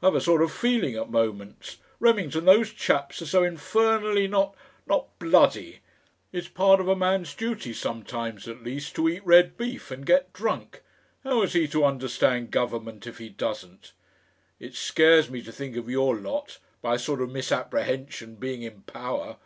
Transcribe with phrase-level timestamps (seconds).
[0.00, 4.54] I've a sort of feeling at moments Remington, those chaps are so infernally not
[4.86, 5.80] not bloody.
[6.30, 10.32] It's part of a man's duty sometimes at least to eat red beef and get
[10.32, 10.82] drunk.
[11.24, 13.90] How is he to understand government if he doesn't?
[14.60, 18.82] It scares me to think of your lot by a sort of misapprehension being in
[18.82, 19.36] power.